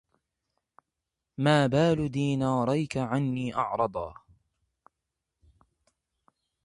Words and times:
ما 1.37 1.67
بال 1.67 2.11
ديناريك 2.11 2.97
عني 2.97 3.55
أعرضا 3.55 4.13